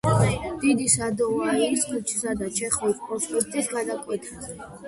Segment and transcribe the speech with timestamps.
[0.63, 4.61] დიდი სადოვაიის ქუჩისა და ჩეხოვის პროსპექტის გადაკვეთაზე.